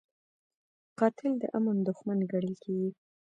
قاتل 0.99 1.31
د 1.39 1.43
امن 1.57 1.77
دښمن 1.87 2.19
ګڼل 2.31 2.55
کېږي 2.63 2.89